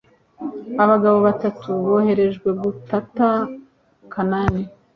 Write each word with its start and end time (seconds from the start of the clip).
abagabo 0.83 1.17
batatu 1.27 1.67
boherejwe 1.85 2.49
gutata 2.61 3.27
kanani 4.11 4.63